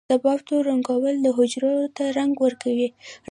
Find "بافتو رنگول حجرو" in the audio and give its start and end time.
0.23-1.73